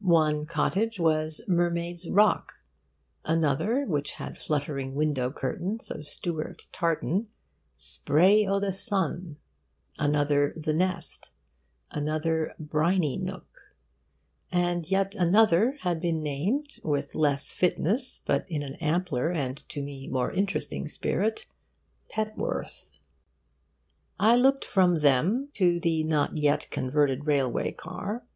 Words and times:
One 0.00 0.46
cottage 0.46 0.98
was 0.98 1.42
Mermaid's 1.46 2.10
Rock; 2.10 2.54
another 3.24 3.84
(which 3.86 4.14
had 4.18 4.36
fluttering 4.36 4.96
window 4.96 5.30
curtains 5.30 5.92
of 5.92 6.08
Stuart 6.08 6.66
tartan), 6.72 7.28
Spray 7.76 8.44
o' 8.48 8.58
the 8.58 8.72
Sea; 8.72 9.36
another, 9.96 10.52
The 10.56 10.72
Nest; 10.74 11.30
another, 11.92 12.56
Brinynook; 12.60 13.44
and 14.50 14.90
yet 14.90 15.14
another 15.14 15.76
had 15.82 16.00
been 16.00 16.20
named, 16.20 16.80
with 16.82 17.14
less 17.14 17.52
fitness, 17.54 18.22
but 18.26 18.44
in 18.50 18.64
an 18.64 18.74
ampler 18.80 19.30
and 19.30 19.58
to 19.68 19.80
me 19.80 20.08
more 20.08 20.32
interesting 20.32 20.88
spirit, 20.88 21.46
Petworth. 22.10 22.98
I 24.18 24.34
looked 24.34 24.64
from 24.64 24.96
them 24.96 25.48
to 25.52 25.78
the 25.78 26.02
not 26.02 26.36
yet 26.38 26.66
converted 26.72 27.28
railway 27.28 27.70
car. 27.70 28.26